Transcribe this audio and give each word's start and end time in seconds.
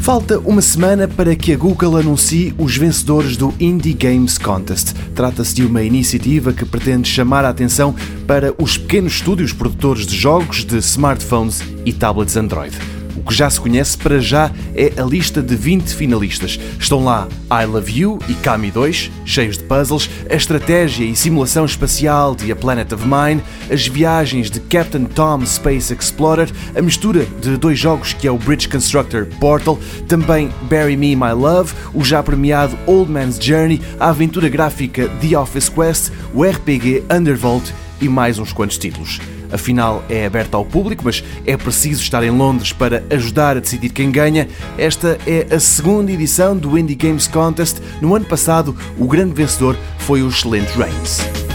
Falta 0.00 0.38
uma 0.38 0.62
semana 0.62 1.06
para 1.06 1.36
que 1.36 1.52
a 1.52 1.56
Google 1.56 1.98
anuncie 1.98 2.54
os 2.56 2.74
vencedores 2.74 3.36
do 3.36 3.52
Indie 3.60 3.92
Games 3.92 4.38
Contest. 4.38 4.94
Trata-se 5.14 5.54
de 5.54 5.64
uma 5.64 5.82
iniciativa 5.82 6.54
que 6.54 6.64
pretende 6.64 7.06
chamar 7.06 7.44
a 7.44 7.50
atenção 7.50 7.94
para 8.26 8.54
os 8.58 8.78
pequenos 8.78 9.16
estúdios 9.16 9.52
produtores 9.52 10.06
de 10.06 10.16
jogos 10.16 10.64
de 10.64 10.78
smartphones 10.78 11.60
e 11.84 11.92
tablets 11.92 12.34
Android. 12.36 12.99
O 13.16 13.22
que 13.22 13.34
já 13.34 13.48
se 13.50 13.60
conhece 13.60 13.96
para 13.96 14.18
já 14.18 14.50
é 14.74 14.92
a 15.00 15.04
lista 15.04 15.42
de 15.42 15.56
20 15.56 15.94
finalistas. 15.94 16.58
Estão 16.78 17.04
lá 17.04 17.28
I 17.50 17.64
Love 17.66 18.00
You 18.00 18.18
e 18.28 18.34
Kami 18.34 18.70
2, 18.70 19.10
cheios 19.24 19.58
de 19.58 19.64
puzzles, 19.64 20.08
a 20.30 20.34
estratégia 20.34 21.04
e 21.04 21.16
simulação 21.16 21.64
espacial 21.64 22.34
de 22.34 22.50
A 22.50 22.56
Planet 22.56 22.92
of 22.92 23.04
Mine, 23.04 23.42
as 23.70 23.86
viagens 23.86 24.50
de 24.50 24.60
Captain 24.60 25.04
Tom 25.04 25.44
Space 25.44 25.92
Explorer, 25.92 26.50
a 26.76 26.82
mistura 26.82 27.26
de 27.40 27.56
dois 27.56 27.78
jogos 27.78 28.12
que 28.12 28.26
é 28.26 28.30
o 28.30 28.38
Bridge 28.38 28.68
Constructor 28.68 29.26
Portal, 29.38 29.78
também 30.06 30.50
Bury 30.62 30.96
Me 30.96 31.16
My 31.16 31.32
Love, 31.32 31.72
o 31.92 32.04
já 32.04 32.22
premiado 32.22 32.78
Old 32.86 33.10
Man's 33.10 33.38
Journey, 33.38 33.80
a 33.98 34.10
aventura 34.10 34.48
gráfica 34.48 35.08
The 35.20 35.38
Office 35.38 35.68
Quest, 35.68 36.12
o 36.32 36.44
RPG 36.44 37.04
Undervault 37.10 37.72
e 38.00 38.08
mais 38.08 38.38
uns 38.38 38.52
quantos 38.52 38.78
títulos. 38.78 39.20
A 39.52 39.58
final 39.58 40.04
é 40.08 40.26
aberta 40.26 40.56
ao 40.56 40.64
público, 40.64 41.02
mas 41.04 41.22
é 41.46 41.56
preciso 41.56 42.02
estar 42.02 42.22
em 42.22 42.30
Londres 42.30 42.72
para 42.72 43.02
ajudar 43.10 43.56
a 43.56 43.60
decidir 43.60 43.90
quem 43.90 44.10
ganha. 44.10 44.48
Esta 44.78 45.18
é 45.26 45.54
a 45.54 45.60
segunda 45.60 46.12
edição 46.12 46.56
do 46.56 46.78
Indie 46.78 46.94
Games 46.94 47.26
Contest. 47.26 47.78
No 48.00 48.14
ano 48.14 48.24
passado, 48.24 48.76
o 48.98 49.06
grande 49.06 49.34
vencedor 49.34 49.76
foi 49.98 50.22
o 50.22 50.28
excelente 50.28 50.70
Reigns. 50.76 51.49